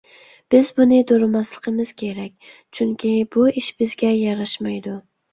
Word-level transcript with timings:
بىز 0.53 0.69
بۇنى 0.77 0.97
دورىماسلىقىمىز 1.09 1.91
كېرەك، 2.01 2.47
چۈنكى 2.77 3.11
بۇ 3.35 3.43
ئىش 3.61 3.67
بىزگە 3.83 4.09
ياراشمايدۇ. 4.21 4.95